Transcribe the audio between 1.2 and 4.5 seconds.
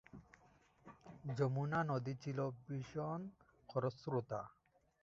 যমুনা নদী ছিল ভীষণ খরস্রোতা।